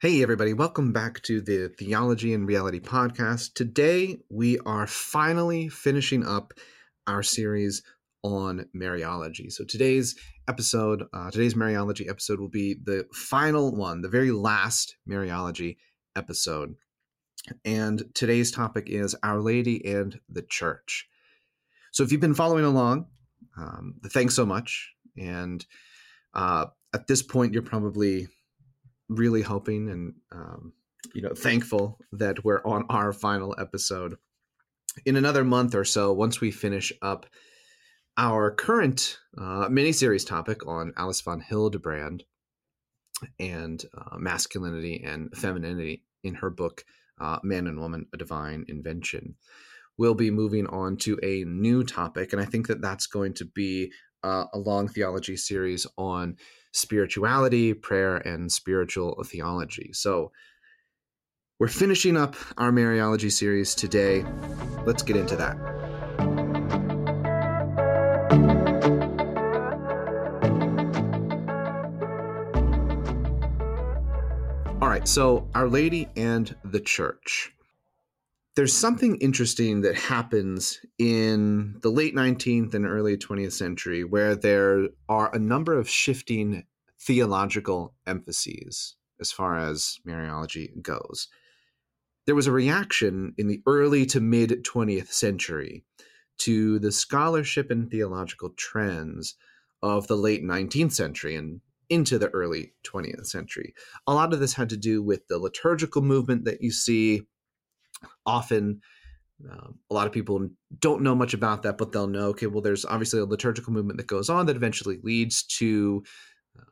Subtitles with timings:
[0.00, 3.54] Hey, everybody, welcome back to the Theology and Reality podcast.
[3.54, 6.54] Today, we are finally finishing up
[7.08, 7.82] our series
[8.22, 9.50] on Mariology.
[9.50, 10.14] So, today's
[10.46, 15.78] episode, uh, today's Mariology episode, will be the final one, the very last Mariology
[16.14, 16.76] episode.
[17.64, 21.08] And today's topic is Our Lady and the Church.
[21.90, 23.08] So, if you've been following along,
[23.56, 24.92] um, thanks so much.
[25.16, 25.66] And
[26.34, 28.28] uh, at this point, you're probably
[29.08, 30.72] really hoping and um,
[31.14, 34.16] you know thankful that we're on our final episode.
[35.06, 37.26] In another month or so once we finish up
[38.18, 42.24] our current uh, mini-series topic on alice von hildebrand
[43.38, 46.84] and uh, masculinity and femininity in her book
[47.20, 49.36] uh, man and woman a divine invention
[49.96, 53.44] we'll be moving on to a new topic and i think that that's going to
[53.44, 53.90] be
[54.24, 56.36] uh, a long theology series on
[56.72, 59.90] spirituality, prayer, and spiritual theology.
[59.92, 60.32] So
[61.58, 64.24] we're finishing up our Mariology series today.
[64.86, 65.56] Let's get into that.
[74.80, 77.52] All right, so Our Lady and the Church
[78.58, 84.88] there's something interesting that happens in the late 19th and early 20th century where there
[85.08, 86.64] are a number of shifting
[87.00, 91.28] theological emphases as far as Mariology goes.
[92.26, 95.84] There was a reaction in the early to mid 20th century
[96.38, 99.36] to the scholarship and theological trends
[99.84, 103.72] of the late 19th century and into the early 20th century.
[104.08, 107.22] A lot of this had to do with the liturgical movement that you see
[108.26, 108.80] often
[109.50, 110.48] um, a lot of people
[110.80, 113.98] don't know much about that, but they'll know, okay, well, there's obviously a liturgical movement
[113.98, 116.02] that goes on that eventually leads to,
[116.58, 116.62] uh,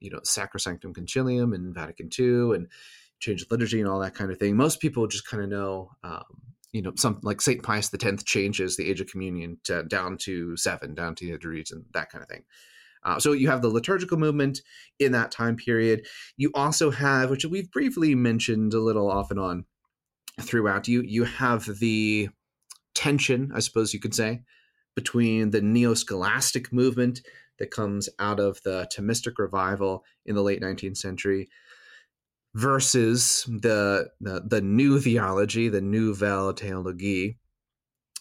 [0.00, 2.66] you know, Sacrosanctum Concilium and Vatican II and
[3.20, 4.56] change of liturgy and all that kind of thing.
[4.56, 6.24] Most people just kind of know, um,
[6.72, 7.62] you know, something like St.
[7.62, 11.70] Pius X changes the age of communion to, down to seven, down to the degrees
[11.70, 12.42] and that kind of thing.
[13.02, 14.60] Uh, so you have the liturgical movement
[14.98, 16.06] in that time period.
[16.36, 19.64] You also have, which we've briefly mentioned a little off and on,
[20.40, 20.88] throughout.
[20.88, 22.28] You you have the
[22.94, 24.42] tension, I suppose you could say,
[24.94, 27.20] between the neo-scholastic movement
[27.58, 31.48] that comes out of the Thomistic revival in the late 19th century
[32.54, 37.36] versus the the, the new theology, the Nouvelle Théologie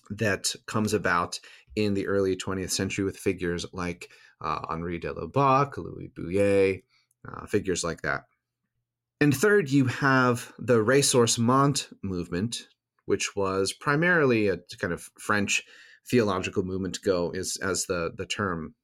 [0.09, 1.39] that comes about
[1.75, 4.09] in the early 20th century with figures like
[4.41, 6.81] uh, Henri de Lubac, Louis Bouyer,
[7.27, 8.25] uh, figures like that.
[9.21, 12.67] And third, you have the ressourcement movement,
[13.05, 15.63] which was primarily a kind of French
[16.09, 18.75] theological movement to go is as the the term,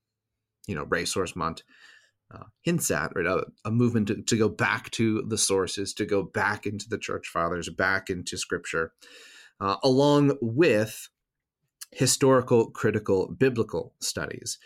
[0.67, 1.61] you know, ressourcement
[2.33, 3.25] uh, hints at, right?
[3.25, 6.97] A, a movement to, to, go back to the sources, to go back into the
[6.97, 8.93] church fathers, back into scripture,
[9.61, 11.07] uh, along with
[11.91, 14.57] historical, critical, biblical studies.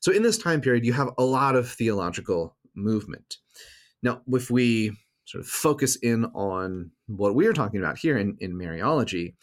[0.00, 3.38] So in this time period, you have a lot of theological movement.
[4.02, 4.92] Now, if we
[5.26, 9.34] sort of focus in on what we are talking about here in, in Mariology,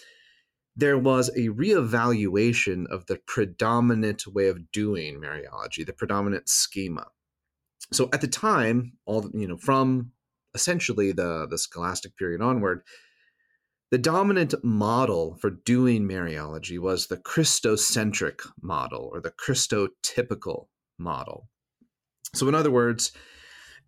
[0.76, 7.06] there was a reevaluation of the predominant way of doing Mariology, the predominant schema.
[7.92, 10.12] So at the time, all you know, from
[10.56, 12.82] essentially the, the scholastic period onward,
[13.92, 20.68] the dominant model for doing Mariology was the Christocentric model or the Christotypical
[20.98, 21.50] model.
[22.34, 23.12] So, in other words,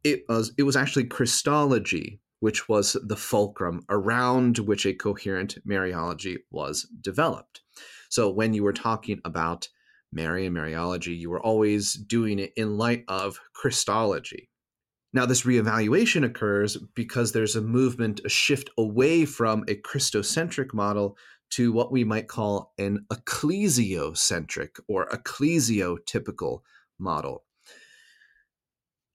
[0.06, 6.38] it was it was actually Christology which was the fulcrum around which a coherent Mariology
[6.52, 7.62] was developed.
[8.10, 9.68] So when you were talking about
[10.12, 14.50] Mary and Mariology, you were always doing it in light of Christology.
[15.12, 21.18] Now, this reevaluation occurs because there's a movement, a shift away from a Christocentric model
[21.52, 26.60] to what we might call an ecclesiocentric or ecclesiotypical
[27.00, 27.45] model.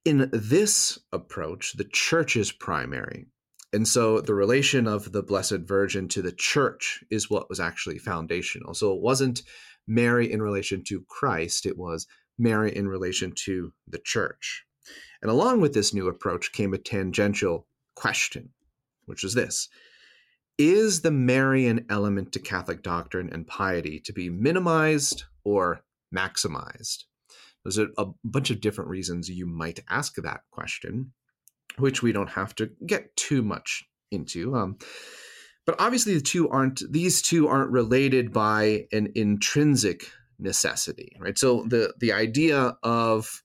[0.05, 3.27] In this approach, the church is primary.
[3.73, 7.99] And so the relation of the Blessed Virgin to the church is what was actually
[7.99, 8.75] foundational.
[8.75, 9.43] So it wasn't
[9.87, 12.07] Mary in relation to Christ, it was
[12.39, 14.65] Mary in relation to the church.
[15.21, 18.51] And along with this new approach came a tangential question,
[19.05, 19.69] which is this
[20.57, 25.83] Is the Marian element to Catholic doctrine and piety to be minimized or
[26.15, 27.05] maximized?
[27.65, 31.13] There's a, a bunch of different reasons you might ask that question,
[31.79, 34.55] which we don't have to get too much into.
[34.57, 34.79] Um,
[35.67, 41.39] but obviously, the two aren't; these two aren't related by an intrinsic necessity, right?
[41.39, 43.43] So the the idea of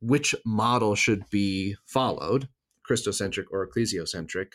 [0.00, 2.48] which model should be followed,
[2.88, 4.52] Christocentric or ecclesiocentric,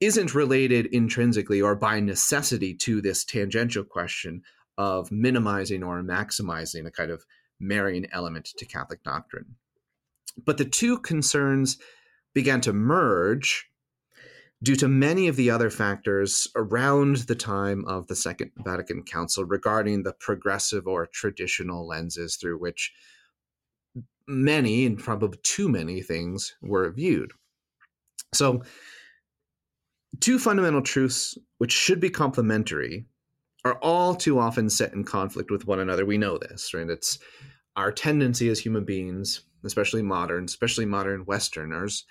[0.00, 4.42] isn't related intrinsically or by necessity to this tangential question
[4.78, 7.24] of minimizing or maximizing a kind of
[7.62, 9.56] Marian element to Catholic doctrine.
[10.44, 11.78] But the two concerns
[12.34, 13.68] began to merge
[14.62, 19.44] due to many of the other factors around the time of the Second Vatican Council
[19.44, 22.92] regarding the progressive or traditional lenses through which
[24.26, 27.32] many, and probably too many things, were viewed.
[28.32, 28.62] So,
[30.20, 33.06] two fundamental truths which should be complementary
[33.64, 36.04] are all too often set in conflict with one another.
[36.04, 36.88] We know this, right?
[36.88, 37.18] It's
[37.76, 42.04] our tendency as human beings, especially modern, especially modern Westerners,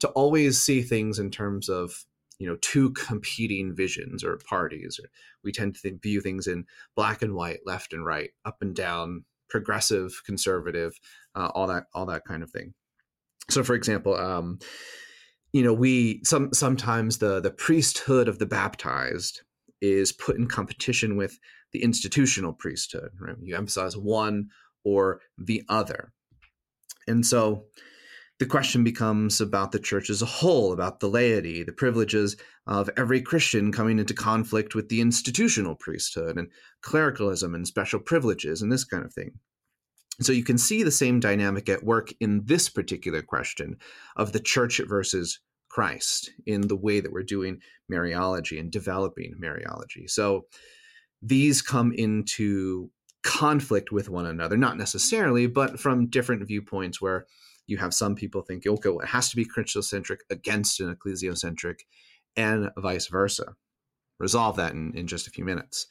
[0.00, 2.04] to always see things in terms of
[2.38, 4.98] you know two competing visions or parties.
[5.02, 5.08] Or
[5.44, 6.64] We tend to think, view things in
[6.94, 10.98] black and white, left and right, up and down, progressive, conservative,
[11.34, 12.74] uh, all that, all that kind of thing.
[13.48, 14.58] So, for example, um,
[15.52, 19.42] you know, we some sometimes the the priesthood of the baptized
[19.80, 21.38] is put in competition with
[21.72, 23.10] the institutional priesthood.
[23.18, 23.36] Right?
[23.40, 24.48] You emphasize one
[24.84, 26.12] or the other,
[27.06, 27.64] and so
[28.38, 32.36] the question becomes about the church as a whole, about the laity, the privileges
[32.66, 36.50] of every Christian coming into conflict with the institutional priesthood and
[36.82, 39.32] clericalism and special privileges and this kind of thing.
[40.20, 43.76] So you can see the same dynamic at work in this particular question
[44.16, 45.40] of the church versus
[45.76, 47.60] Christ in the way that we're doing
[47.92, 50.08] Mariology and developing Mariology.
[50.08, 50.46] So
[51.20, 52.90] these come into
[53.22, 57.26] conflict with one another, not necessarily, but from different viewpoints where
[57.66, 61.80] you have some people think, okay, well, it has to be Christocentric against an ecclesiocentric,
[62.38, 63.54] and vice versa.
[64.18, 65.86] Resolve that in, in just a few minutes.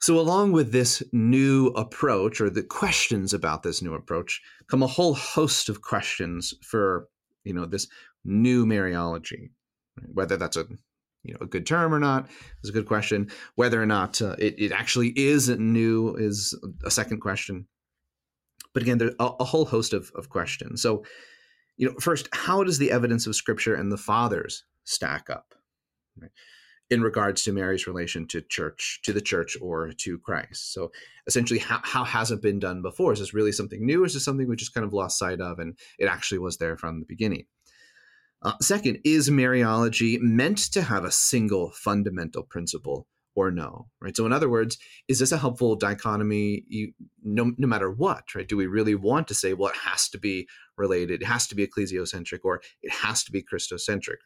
[0.00, 4.88] So, along with this new approach, or the questions about this new approach, come a
[4.88, 7.06] whole host of questions for
[7.44, 7.86] you know this
[8.24, 9.50] new Mariology.
[10.12, 10.66] Whether that's a
[11.22, 12.28] you know a good term or not
[12.62, 13.30] is a good question.
[13.54, 17.66] Whether or not uh, it, it actually is new is a second question.
[18.74, 20.80] But again, there's a, a whole host of, of questions.
[20.80, 21.04] So,
[21.76, 25.54] you know, first, how does the evidence of Scripture and the Fathers stack up?
[26.18, 26.30] Right?
[26.92, 30.74] in regards to Mary's relation to church, to the church, or to Christ.
[30.74, 30.92] So
[31.26, 33.14] essentially, how, how has it been done before?
[33.14, 35.40] Is this really something new, or is this something we just kind of lost sight
[35.40, 37.46] of and it actually was there from the beginning?
[38.42, 43.86] Uh, second, is Mariology meant to have a single fundamental principle or no?
[44.00, 44.16] Right.
[44.16, 46.64] So, in other words, is this a helpful dichotomy?
[46.68, 46.92] You,
[47.22, 48.48] no, no matter what, right?
[48.48, 51.54] Do we really want to say, well, it has to be related, it has to
[51.54, 54.16] be ecclesiocentric, or it has to be Christocentric?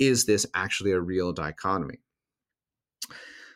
[0.00, 1.98] Is this actually a real dichotomy?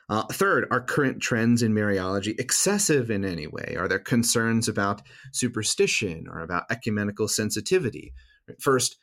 [0.09, 3.75] Uh, third, are current trends in Mariology excessive in any way?
[3.77, 5.03] Are there concerns about
[5.33, 8.13] superstition or about ecumenical sensitivity?
[8.61, 8.97] First,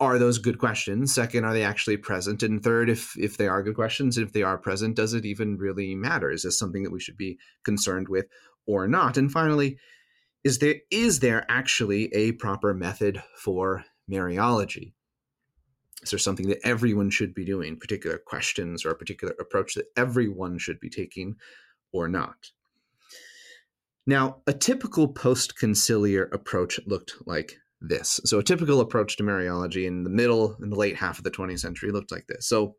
[0.00, 1.14] are those good questions?
[1.14, 2.42] Second, are they actually present?
[2.42, 5.58] And third, if if they are good questions, if they are present, does it even
[5.58, 6.30] really matter?
[6.30, 8.26] Is this something that we should be concerned with
[8.66, 9.16] or not?
[9.16, 9.78] And finally,
[10.42, 14.92] is there is there actually a proper method for Mariology?
[16.02, 19.86] is there something that everyone should be doing particular questions or a particular approach that
[19.96, 21.36] everyone should be taking
[21.92, 22.50] or not
[24.06, 30.04] now a typical post-conciliar approach looked like this so a typical approach to mariology in
[30.04, 32.76] the middle in the late half of the 20th century looked like this so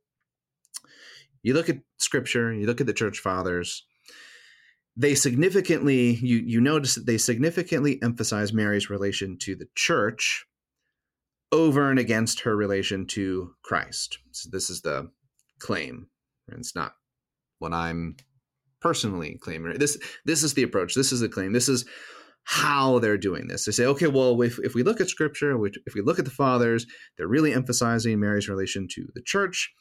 [1.44, 3.86] you look at scripture you look at the church fathers
[4.96, 10.46] they significantly you you notice that they significantly emphasize mary's relation to the church
[11.52, 14.20] over and against her relation to Christ.
[14.32, 15.12] So this is the
[15.60, 16.08] claim.
[16.48, 16.96] It's not
[17.60, 18.16] what I'm
[18.82, 19.78] personally claiming.
[19.78, 20.96] This this is the approach.
[20.96, 21.54] This is the claim.
[21.54, 21.86] This is
[22.44, 23.66] how they're doing this.
[23.66, 26.32] They say, okay, well, if, if we look at Scripture, if we look at the
[26.32, 26.86] fathers,
[27.18, 29.72] they're really emphasizing Mary's relation to the church.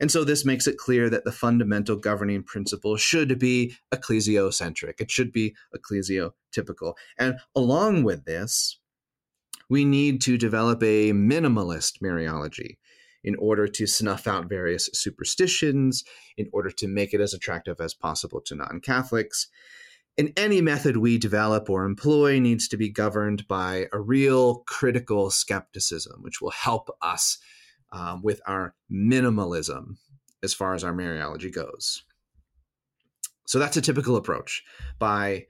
[0.00, 5.00] And so this makes it clear that the fundamental governing principle should be ecclesiocentric.
[5.00, 6.94] It should be ecclesiotypical.
[7.18, 8.78] And along with this,
[9.68, 12.76] we need to develop a minimalist Mariology
[13.24, 16.04] in order to snuff out various superstitions,
[16.36, 19.48] in order to make it as attractive as possible to non Catholics.
[20.18, 25.30] And any method we develop or employ needs to be governed by a real critical
[25.30, 27.38] skepticism, which will help us
[27.92, 29.96] um, with our minimalism
[30.42, 32.02] as far as our Mariology goes.
[33.46, 34.62] So that's a typical approach
[34.98, 35.46] by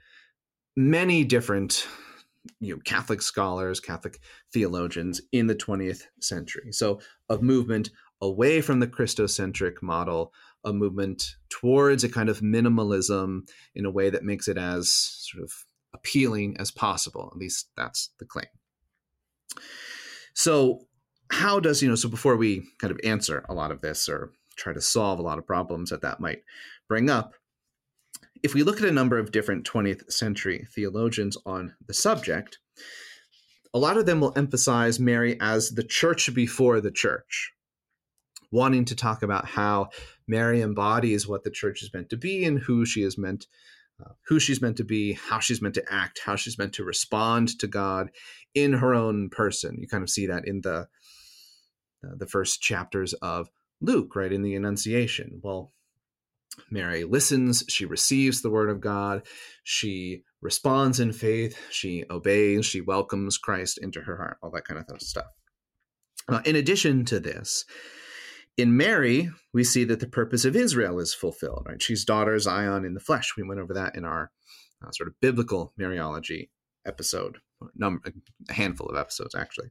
[0.76, 1.86] many different
[2.60, 4.20] you know Catholic scholars, Catholic
[4.52, 6.72] theologians in the 20th century.
[6.72, 10.32] So a movement away from the Christocentric model,
[10.64, 15.44] a movement towards a kind of minimalism in a way that makes it as sort
[15.44, 15.52] of
[15.94, 17.30] appealing as possible.
[17.32, 18.46] At least that's the claim.
[20.34, 20.86] So
[21.30, 24.32] how does, you know, so before we kind of answer a lot of this or
[24.56, 26.42] try to solve a lot of problems that that might
[26.88, 27.34] bring up,
[28.42, 32.58] if we look at a number of different 20th century theologians on the subject,
[33.74, 37.52] a lot of them will emphasize Mary as the church before the church,
[38.50, 39.88] wanting to talk about how
[40.26, 43.46] Mary embodies what the church is meant to be and who she is meant
[44.00, 46.84] uh, who she's meant to be, how she's meant to act, how she's meant to
[46.84, 48.10] respond to God
[48.54, 49.76] in her own person.
[49.80, 50.86] You kind of see that in the
[52.04, 53.50] uh, the first chapters of
[53.80, 55.40] Luke, right in the Annunciation.
[55.42, 55.72] Well,
[56.70, 59.22] Mary listens, she receives the word of God,
[59.64, 64.84] she responds in faith, she obeys, she welcomes Christ into her heart, all that kind
[64.88, 65.26] of stuff.
[66.28, 67.64] Uh, in addition to this,
[68.58, 71.80] in Mary, we see that the purpose of Israel is fulfilled, right?
[71.80, 73.34] She's daughter Zion in the flesh.
[73.36, 74.32] We went over that in our
[74.84, 76.48] uh, sort of biblical Mariology
[76.84, 77.38] episode,
[77.76, 78.12] number,
[78.48, 79.70] a handful of episodes, actually.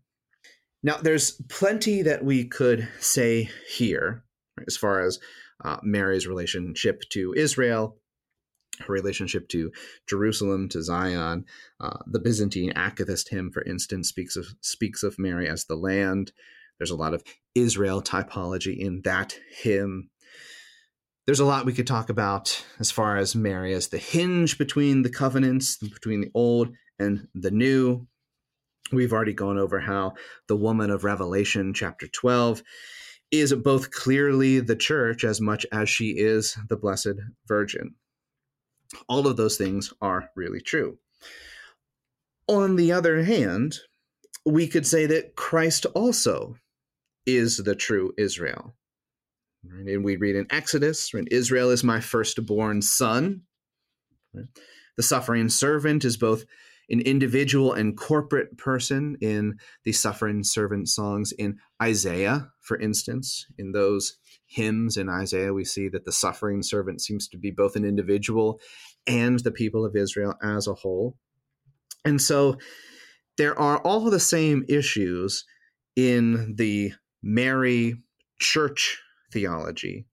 [0.84, 4.24] Now, there's plenty that we could say here
[4.58, 5.20] right, as far as
[5.63, 7.98] uh, Mary's relationship to Israel,
[8.79, 9.72] her relationship to
[10.08, 11.46] Jerusalem, to Zion.
[11.79, 16.32] Uh, the Byzantine Akathist hymn, for instance, speaks of speaks of Mary as the land.
[16.79, 17.24] There's a lot of
[17.60, 20.10] Israel typology in that hymn.
[21.26, 25.02] There's a lot we could talk about as far as Mary as the hinge between
[25.02, 28.08] the covenants, between the old and the new.
[28.92, 30.14] We've already gone over how
[30.48, 32.64] the woman of Revelation, chapter 12,
[33.32, 37.96] is both clearly the church as much as she is the Blessed Virgin.
[39.10, 40.98] All of those things are really true.
[42.48, 43.80] On the other hand,
[44.46, 46.56] we could say that Christ also
[47.27, 48.75] is the true Israel.
[49.63, 49.88] Right?
[49.88, 51.27] And we read in Exodus, right?
[51.29, 53.41] Israel is my firstborn son.
[54.34, 54.46] Right?
[54.96, 56.46] The suffering servant is both
[56.89, 63.46] an individual and corporate person in the suffering servant songs in Isaiah, for instance.
[63.57, 67.75] In those hymns in Isaiah, we see that the suffering servant seems to be both
[67.75, 68.62] an individual
[69.05, 71.17] and the people of Israel as a whole.
[72.05, 72.57] And so
[73.38, 75.46] there are all the same issues
[75.98, 76.93] in the
[77.27, 77.93] Mary
[78.39, 79.01] church
[79.34, 80.05] theology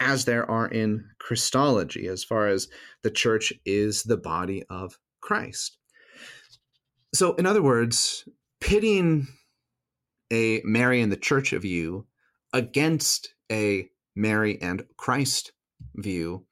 [0.00, 2.68] as there are in Christology, as far as
[3.02, 5.76] the church is the body of Christ.
[7.14, 8.26] So, in other words,
[8.58, 9.26] pitting
[10.32, 12.06] a Mary and the church view
[12.54, 15.52] against a Mary and Christ
[15.94, 16.46] view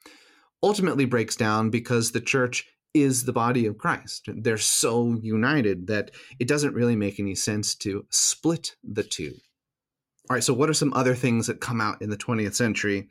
[0.62, 4.28] ultimately breaks down because the church is the body of Christ.
[4.28, 9.32] They're so united that it doesn't really make any sense to split the two.
[10.30, 13.08] All right, so what are some other things that come out in the 20th century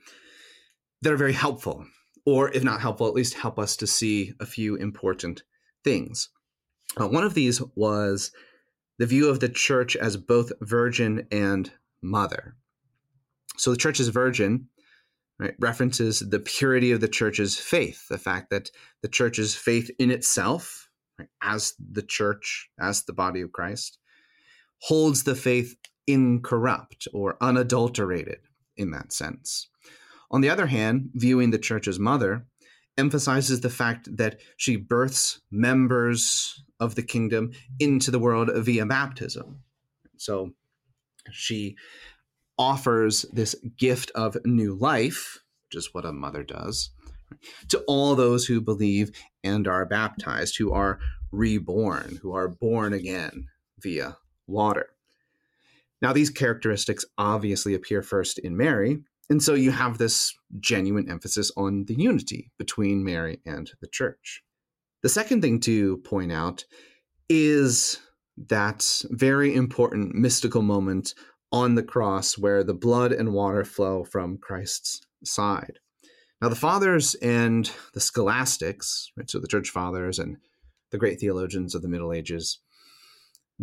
[1.01, 1.85] that are very helpful?
[2.25, 5.43] Or if not helpful, at least help us to see a few important
[5.83, 6.29] things.
[6.99, 8.31] Uh, one of these was
[8.97, 12.55] the view of the church as both virgin and mother.
[13.57, 14.69] So the church is virgin,
[15.37, 18.71] right, references the purity of the church's faith, the fact that
[19.03, 20.89] the church's faith in itself,
[21.19, 23.99] right, as the church, as the body of Christ,
[24.79, 25.75] holds the faith
[26.07, 28.39] incorrupt or unadulterated
[28.77, 29.69] in that sense.
[30.31, 32.45] On the other hand, viewing the church as mother
[32.97, 39.63] emphasizes the fact that she births members of the kingdom into the world via baptism.
[40.17, 40.51] So
[41.31, 41.75] she
[42.57, 46.91] offers this gift of new life, which is what a mother does,
[47.69, 49.11] to all those who believe
[49.43, 50.99] and are baptized, who are
[51.31, 53.47] reborn, who are born again
[53.79, 54.17] via
[54.47, 54.92] water.
[56.03, 61.49] Now, these characteristics obviously appear first in Mary, and so you have this genuine emphasis
[61.55, 64.43] on the unity between Mary and the church.
[65.01, 66.65] The second thing to point out
[67.29, 68.01] is
[68.49, 71.13] that very important mystical moment
[71.53, 75.79] on the cross where the blood and water flow from Christ's side.
[76.41, 80.35] Now, the fathers and the scholastics, right, so the church fathers and
[80.91, 82.59] the great theologians of the Middle Ages,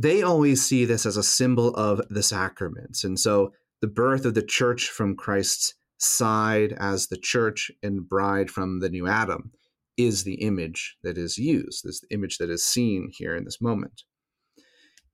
[0.01, 3.05] they always see this as a symbol of the sacraments.
[3.05, 3.53] And so
[3.83, 8.89] the birth of the church from Christ's side as the church and bride from the
[8.89, 9.53] new Adam
[9.99, 14.05] is the image that is used, this image that is seen here in this moment.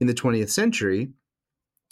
[0.00, 1.08] In the 20th century,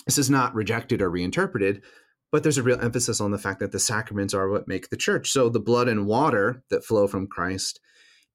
[0.07, 1.83] this is not rejected or reinterpreted,
[2.31, 4.97] but there's a real emphasis on the fact that the sacraments are what make the
[4.97, 5.31] church.
[5.33, 7.81] So the blood and water that flow from Christ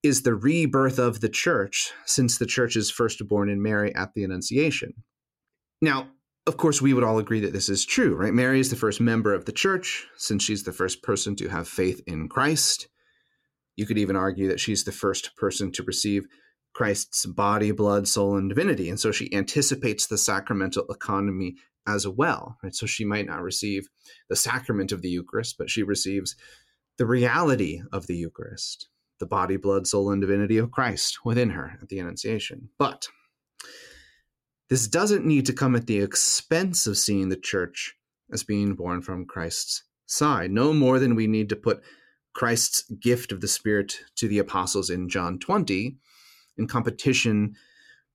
[0.02, 4.14] is the rebirth of the church since the church is first born in Mary at
[4.14, 4.94] the Annunciation.
[5.82, 6.10] Now,
[6.48, 8.34] of course, we would all agree that this is true, right?
[8.34, 11.68] Mary is the first member of the church since she's the first person to have
[11.68, 12.88] faith in Christ.
[13.76, 16.28] You could even argue that she's the first person to receive
[16.74, 18.90] Christ's body, blood, soul, and divinity.
[18.90, 21.56] And so she anticipates the sacramental economy
[21.88, 22.58] as well.
[22.64, 22.74] Right?
[22.74, 23.88] So she might not receive
[24.30, 26.36] the sacrament of the Eucharist, but she receives
[26.98, 28.90] the reality of the Eucharist,
[29.20, 32.70] the body, blood, soul, and divinity of Christ within her at the Annunciation.
[32.78, 33.08] But
[34.70, 37.96] this doesn't need to come at the expense of seeing the church
[38.32, 41.82] as being born from Christ's side, no more than we need to put
[42.34, 45.98] Christ's gift of the Spirit to the apostles in John 20
[46.58, 47.56] in competition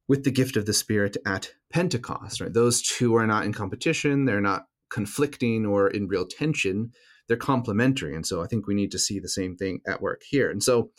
[0.07, 2.41] with the gift of the Spirit at Pentecost.
[2.41, 2.53] Right?
[2.53, 6.93] Those two are not in competition, they're not conflicting or in real tension,
[7.28, 8.14] they're complementary.
[8.14, 10.50] And so I think we need to see the same thing at work here.
[10.50, 10.90] And so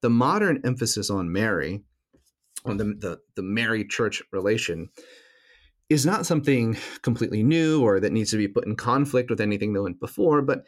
[0.00, 1.82] the modern emphasis on Mary,
[2.64, 4.88] on the, the, the Mary church relation,
[5.88, 9.72] is not something completely new or that needs to be put in conflict with anything
[9.72, 10.64] that went before, but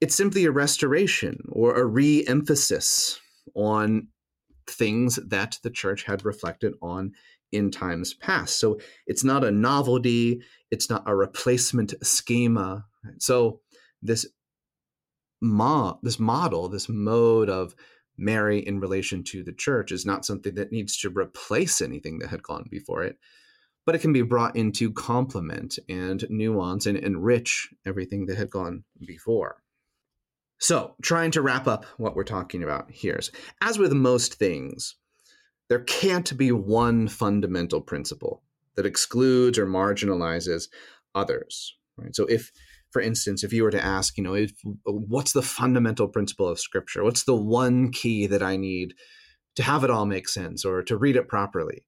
[0.00, 3.20] it's simply a restoration or a re emphasis
[3.54, 4.08] on
[4.68, 7.12] things that the church had reflected on
[7.50, 8.58] in times past.
[8.58, 10.40] So it's not a novelty,
[10.70, 12.84] it's not a replacement schema.
[13.18, 13.60] So
[14.00, 14.26] this
[15.42, 17.74] mo- this model, this mode of
[18.16, 22.30] Mary in relation to the church is not something that needs to replace anything that
[22.30, 23.18] had gone before it,
[23.84, 28.84] but it can be brought into complement and nuance and enrich everything that had gone
[29.04, 29.62] before.
[30.58, 34.94] So, trying to wrap up what we're talking about here is as with most things,
[35.68, 38.42] there can't be one fundamental principle
[38.76, 40.68] that excludes or marginalizes
[41.16, 41.76] others.
[41.96, 42.14] Right?
[42.14, 42.52] So, if,
[42.92, 44.52] for instance, if you were to ask, you know, if,
[44.84, 47.02] what's the fundamental principle of Scripture?
[47.02, 48.94] What's the one key that I need
[49.56, 51.84] to have it all make sense or to read it properly?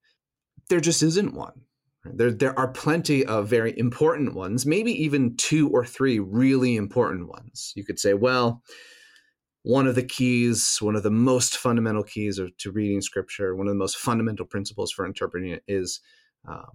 [0.71, 1.61] There just isn't one.
[2.07, 7.29] There, there are plenty of very important ones, maybe even two or three really important
[7.29, 7.73] ones.
[7.77, 8.63] You could say, well,
[9.63, 13.67] one of the keys, one of the most fundamental keys of, to reading scripture, one
[13.67, 16.01] of the most fundamental principles for interpreting it is,
[16.47, 16.71] um,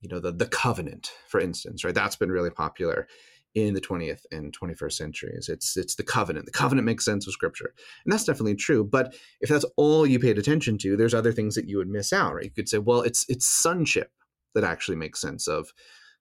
[0.00, 1.94] you know, the, the covenant, for instance, right?
[1.94, 3.06] That's been really popular
[3.54, 5.48] in the 20th and 21st centuries.
[5.48, 6.46] It's it's the covenant.
[6.46, 7.74] The covenant makes sense of scripture.
[8.04, 8.82] And that's definitely true.
[8.82, 12.12] But if that's all you paid attention to, there's other things that you would miss
[12.12, 12.44] out, right?
[12.44, 14.10] You could say, well, it's it's sonship
[14.54, 15.72] that actually makes sense of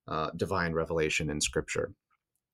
[0.08, 1.94] uh, divine revelation in Scripture.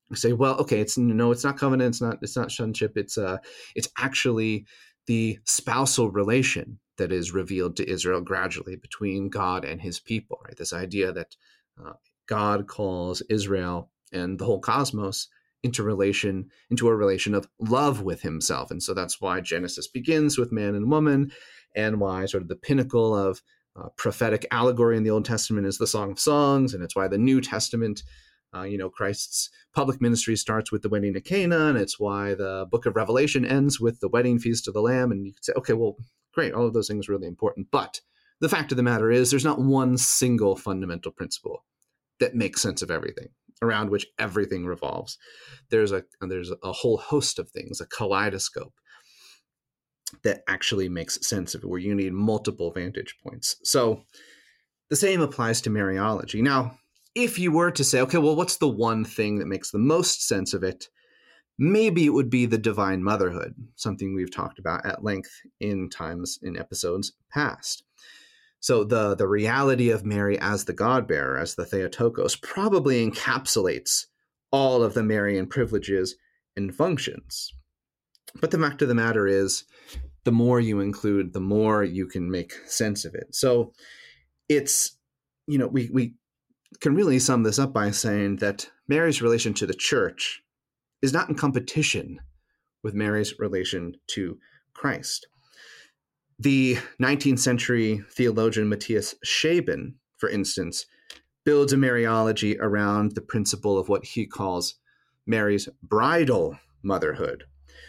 [0.10, 3.17] You say, well, okay, it's no, it's not covenant, it's not, it's not sonship, it's
[3.17, 3.38] uh,
[3.75, 4.65] it's actually
[5.08, 10.39] the spousal relation that is revealed to Israel gradually between God and His people.
[10.45, 11.36] Right, this idea that
[11.84, 11.93] uh,
[12.28, 15.28] God calls Israel and the whole cosmos
[15.63, 20.38] into relation into a relation of love with himself and so that's why genesis begins
[20.38, 21.32] with man and woman
[21.76, 23.41] and why sort of the pinnacle of
[23.78, 27.08] uh, prophetic allegory in the Old Testament is the Song of Songs, and it's why
[27.08, 28.02] the New Testament,
[28.56, 32.34] uh, you know, Christ's public ministry starts with the wedding of Cana, and it's why
[32.34, 35.12] the book of Revelation ends with the wedding feast of the Lamb.
[35.12, 35.98] And you could say, okay, well,
[36.34, 37.67] great, all of those things are really important.
[37.72, 38.02] But
[38.39, 41.63] the fact of the matter is, there's not one single fundamental principle
[42.20, 43.28] that makes sense of everything
[43.62, 45.17] around which everything revolves.
[45.70, 48.74] There's a there's a whole host of things, a kaleidoscope
[50.24, 53.58] that actually makes sense of it, where you need multiple vantage points.
[53.63, 54.04] So
[54.89, 56.41] the same applies to Mariology.
[56.41, 56.78] Now,
[57.13, 60.28] if you were to say, okay, well, what's the one thing that makes the most
[60.28, 60.88] sense of it?
[61.60, 66.38] Maybe it would be the divine motherhood, something we've talked about at length in times
[66.43, 67.84] in episodes past.
[68.67, 74.08] So the the reality of Mary as the God bearer, as the Theotokos, probably encapsulates
[74.51, 76.17] all of the Marian privileges
[76.58, 77.53] and functions.
[78.41, 79.63] But the fact of the matter is,
[80.25, 83.34] the more you include, the more you can make sense of it.
[83.34, 83.71] So
[84.49, 84.97] it's,
[85.47, 86.15] you know, we, we
[86.82, 90.43] can really sum this up by saying that Mary's relation to the church
[91.01, 92.19] is not in competition
[92.84, 94.39] with Mary's relation to
[94.73, 95.25] Christ.
[96.39, 100.86] The 19th century theologian Matthias Scheeben, for instance,
[101.45, 104.76] builds a Mariology around the principle of what he calls
[105.26, 107.45] Mary's bridal motherhood,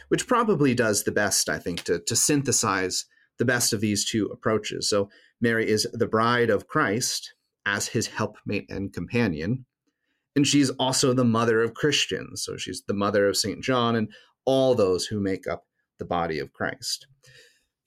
[0.08, 3.04] which probably does the best, I think, to, to synthesize
[3.38, 4.88] the best of these two approaches.
[4.88, 7.34] So Mary is the bride of Christ
[7.66, 9.66] as his helpmate and companion.
[10.34, 12.44] And she's also the mother of Christians.
[12.44, 13.62] So she's the mother of St.
[13.62, 14.08] John and
[14.46, 15.64] all those who make up
[15.98, 17.06] the body of Christ.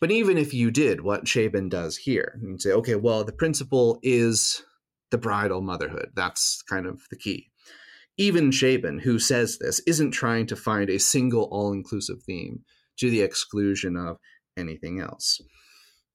[0.01, 3.99] But even if you did what Scheeben does here, you'd say, okay, well, the principle
[4.03, 4.63] is
[5.11, 6.09] the bridal motherhood.
[6.15, 7.51] That's kind of the key
[8.21, 12.63] even Scheeben, who says this, isn't trying to find a single all inclusive theme
[12.97, 14.17] to the exclusion of
[14.57, 15.41] anything else.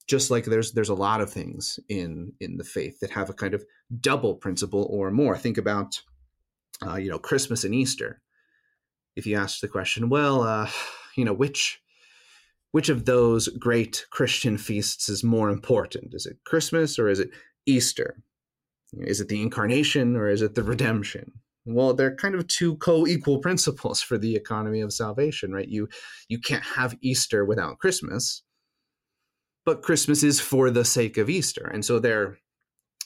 [0.06, 3.34] Just like there's there's a lot of things in in the faith that have a
[3.34, 3.64] kind of
[4.00, 5.36] double principle or more.
[5.36, 6.00] Think about
[6.86, 8.22] uh, you know Christmas and Easter.
[9.16, 10.70] If you ask the question, well, uh,
[11.16, 11.80] you know which
[12.76, 16.12] which of those great Christian feasts is more important?
[16.12, 17.30] Is it Christmas or is it
[17.64, 18.18] Easter?
[18.98, 21.32] Is it the incarnation or is it the redemption?
[21.64, 25.66] Well, they're kind of two co-equal principles for the economy of salvation, right?
[25.66, 25.88] You
[26.28, 28.42] you can't have Easter without Christmas,
[29.64, 32.36] but Christmas is for the sake of Easter, and so they're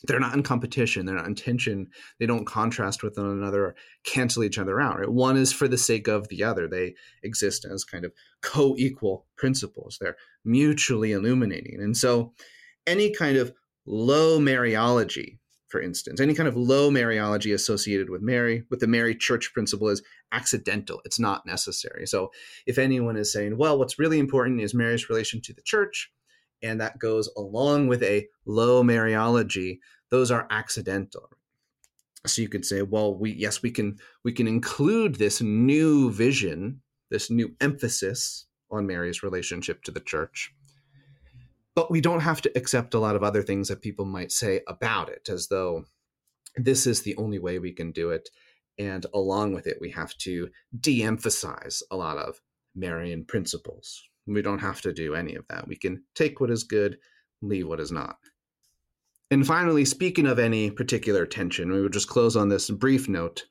[0.04, 1.86] they're not in competition they're not in tension
[2.18, 5.08] they don't contrast with one another or cancel each other out right?
[5.08, 9.98] One is for the sake of the other they exist as kind of co-equal principles
[10.00, 12.32] they're mutually illuminating and so
[12.86, 13.52] any kind of
[13.86, 19.14] low mariology for instance any kind of low mariology associated with mary with the mary
[19.14, 22.30] church principle is accidental it's not necessary so
[22.66, 26.10] if anyone is saying well what's really important is mary's relation to the church
[26.62, 29.79] and that goes along with a low Mariology,
[30.11, 31.31] those are accidental.
[32.27, 36.83] So you could say, well, we yes, we can we can include this new vision,
[37.11, 40.53] this new emphasis on Mary's relationship to the church.
[41.75, 44.61] But we don't have to accept a lot of other things that people might say
[44.68, 45.85] about it, as though
[46.57, 48.29] this is the only way we can do it.
[48.79, 52.40] And along with it, we have to de emphasize a lot of
[52.75, 54.10] Marian principles.
[54.34, 55.66] We don't have to do any of that.
[55.66, 56.98] We can take what is good,
[57.42, 58.16] leave what is not.
[59.30, 63.44] And finally, speaking of any particular tension, we would just close on this brief note.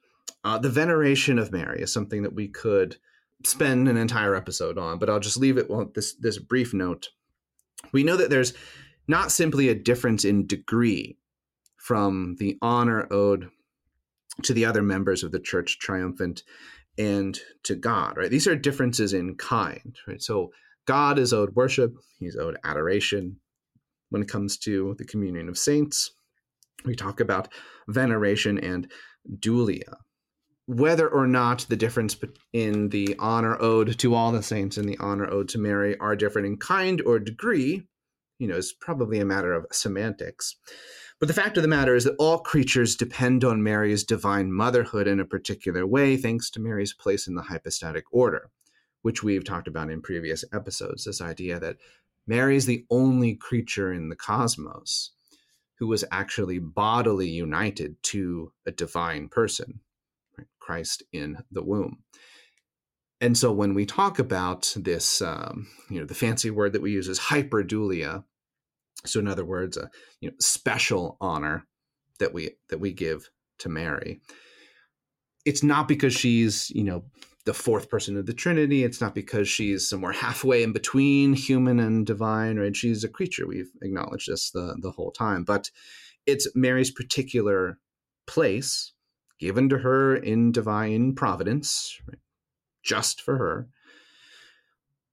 [0.43, 2.97] Uh, the veneration of Mary is something that we could
[3.45, 7.09] spend an entire episode on, but I'll just leave it with this, this brief note.
[7.93, 8.53] We know that there's
[9.07, 11.17] not simply a difference in degree
[11.77, 13.49] from the honor owed
[14.43, 16.43] to the other members of the church triumphant
[16.97, 18.29] and to God, right?
[18.29, 20.21] These are differences in kind, right?
[20.21, 20.51] So
[20.89, 23.35] God is owed worship, he's owed adoration.
[24.09, 26.09] When it comes to the communion of saints,
[26.83, 27.53] we talk about
[27.87, 28.91] veneration and
[29.37, 29.93] dulia.
[30.65, 32.17] Whether or not the difference
[32.53, 36.15] in the honor owed to all the saints and the honor owed to Mary are
[36.15, 37.83] different in kind or degree,
[38.39, 40.55] you know, is probably a matter of semantics.
[41.19, 45.07] But the fact of the matter is that all creatures depend on Mary's divine motherhood
[45.07, 48.49] in a particular way, thanks to Mary's place in the hypostatic order,
[49.01, 51.05] which we've talked about in previous episodes.
[51.05, 51.77] This idea that
[52.27, 55.11] Mary is the only creature in the cosmos
[55.79, 59.79] who was actually bodily united to a divine person,
[60.37, 60.47] right?
[60.59, 61.99] Christ in the womb.
[63.21, 66.91] And so when we talk about this, um, you know, the fancy word that we
[66.91, 68.23] use is hyperdulia,
[69.05, 71.65] so, in other words, a you know, special honor
[72.19, 74.21] that we that we give to Mary.
[75.45, 77.05] It's not because she's you know
[77.45, 78.83] the fourth person of the Trinity.
[78.83, 82.57] It's not because she's somewhere halfway in between human and divine.
[82.57, 82.75] Right?
[82.75, 83.47] She's a creature.
[83.47, 85.71] We've acknowledged this the the whole time, but
[86.25, 87.79] it's Mary's particular
[88.27, 88.93] place
[89.39, 92.19] given to her in divine providence, right?
[92.83, 93.69] just for her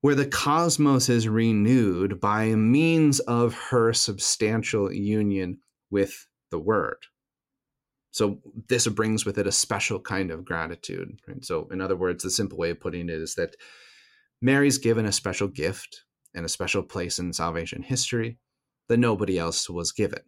[0.06, 5.58] where the cosmos is renewed by means of her substantial union
[5.90, 6.98] with the Word.
[8.16, 8.38] So
[8.70, 11.20] this brings with it a special kind of gratitude.
[11.28, 11.44] Right?
[11.44, 13.56] So, in other words, the simple way of putting it is that
[14.40, 16.02] Mary's given a special gift
[16.34, 18.38] and a special place in salvation history
[18.88, 20.22] that nobody else was given.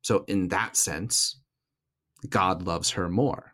[0.00, 1.38] So, in that sense,
[2.30, 3.52] God loves her more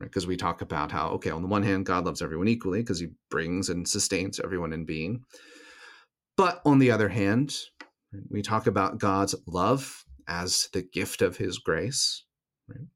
[0.00, 2.98] because we talk about how okay on the one hand god loves everyone equally because
[2.98, 5.20] he brings and sustains everyone in being
[6.38, 7.54] but on the other hand
[8.30, 12.24] we talk about god's love as the gift of his grace
[12.70, 12.86] right?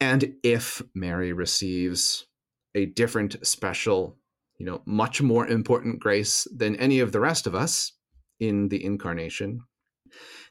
[0.00, 2.26] and if mary receives
[2.74, 4.16] a different special
[4.58, 7.92] you know much more important grace than any of the rest of us
[8.40, 9.60] in the incarnation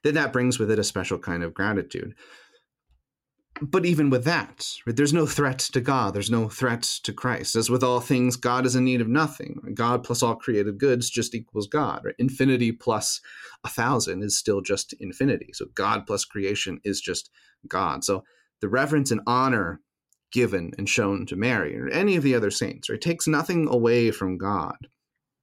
[0.04, 2.14] then that brings with it a special kind of gratitude
[3.62, 6.14] but even with that, right, there's no threat to God.
[6.14, 7.56] There's no threat to Christ.
[7.56, 9.60] As with all things, God is in need of nothing.
[9.74, 12.02] God plus all created goods just equals God.
[12.06, 12.16] Right?
[12.20, 13.20] Infinity plus
[13.64, 15.50] a thousand is still just infinity.
[15.54, 17.30] So God plus creation is just
[17.68, 18.04] God.
[18.04, 18.24] So
[18.62, 19.82] the reverence and honor
[20.32, 24.12] given and shown to Mary or any of the other saints right, takes nothing away
[24.12, 24.76] from God.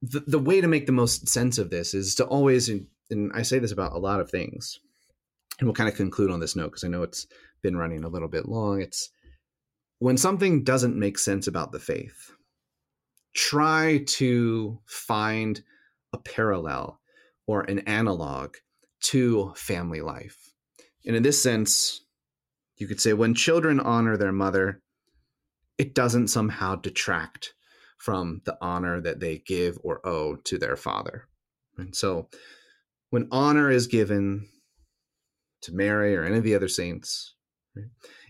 [0.01, 2.69] The, the way to make the most sense of this is to always,
[3.09, 4.79] and I say this about a lot of things,
[5.59, 7.25] and we'll kind of conclude on this note because I know it's
[7.63, 8.81] been running a little bit long.
[8.81, 9.09] It's
[9.99, 12.31] when something doesn't make sense about the faith,
[13.33, 15.63] try to find
[16.13, 16.99] a parallel
[17.47, 18.55] or an analog
[19.01, 20.51] to family life.
[21.05, 22.04] And in this sense,
[22.77, 24.81] you could say when children honor their mother,
[25.77, 27.53] it doesn't somehow detract
[27.97, 31.27] from the honor that they give or owe to their father.
[31.77, 32.29] And so
[33.09, 34.47] when honor is given
[35.61, 37.33] to Mary or any of the other saints,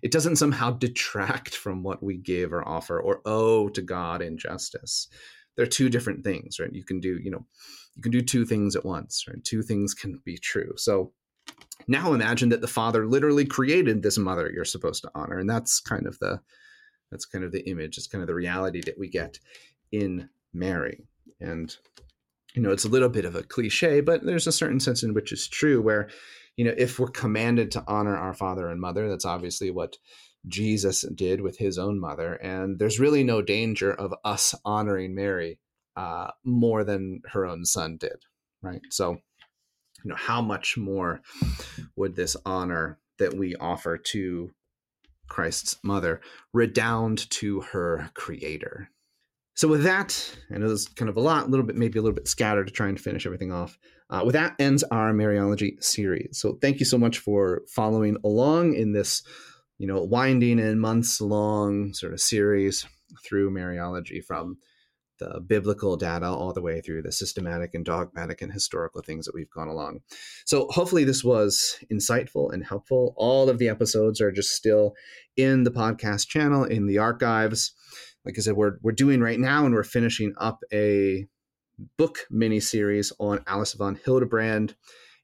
[0.01, 4.37] it doesn't somehow detract from what we give or offer or owe to God in
[4.37, 5.07] justice.
[5.55, 6.73] They're two different things, right?
[6.73, 7.45] You can do, you know,
[7.95, 9.43] you can do two things at once, right?
[9.43, 10.73] Two things can be true.
[10.77, 11.13] So
[11.87, 15.79] now imagine that the father literally created this mother you're supposed to honor and that's
[15.79, 16.39] kind of the
[17.11, 19.39] that's kind of the image it's kind of the reality that we get
[19.91, 21.03] in mary.
[21.39, 21.75] And
[22.55, 25.13] you know it's a little bit of a cliche but there's a certain sense in
[25.13, 26.09] which it's true where
[26.55, 29.97] you know if we're commanded to honor our father and mother that's obviously what
[30.47, 35.59] jesus did with his own mother and there's really no danger of us honoring mary
[35.97, 38.23] uh, more than her own son did
[38.65, 38.81] right?
[38.89, 39.17] So
[40.05, 41.21] you know how much more
[41.97, 44.51] would this honor that we offer to
[45.27, 46.21] christ's mother
[46.53, 48.89] redound to her creator?
[49.55, 52.01] So with that i know there's kind of a lot a little bit maybe a
[52.01, 53.77] little bit scattered to try and finish everything off
[54.09, 56.37] uh, with that ends our mariology series.
[56.39, 59.23] So thank you so much for following along in this
[59.77, 62.85] you know winding and months long sort of series
[63.25, 64.57] through mariology from
[65.19, 69.35] the biblical data all the way through the systematic and dogmatic and historical things that
[69.35, 70.01] we've gone along.
[70.45, 73.13] So hopefully this was insightful and helpful.
[73.17, 74.93] All of the episodes are just still
[75.37, 77.73] in the podcast channel in the archives.
[78.25, 81.27] Like I said, we're we're doing right now, and we're finishing up a
[81.97, 84.75] book mini series on Alice von Hildebrand.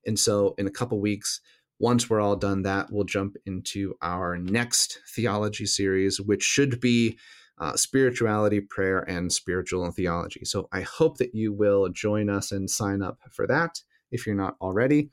[0.06, 1.42] And so in a couple weeks,
[1.80, 7.18] once we're all done that, we'll jump into our next theology series, which should be
[7.62, 10.43] uh, spirituality, prayer, and spiritual and theology.
[10.43, 13.80] So I hope that you will join us and sign up for that
[14.12, 15.12] if you're not already.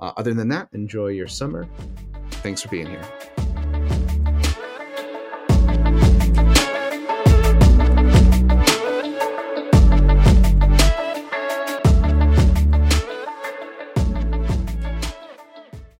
[0.00, 1.68] Uh, other than that, enjoy your summer.
[2.42, 3.49] Thanks for being here.